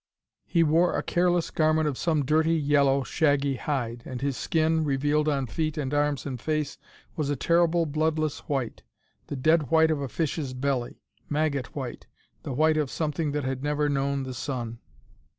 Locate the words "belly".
10.55-11.03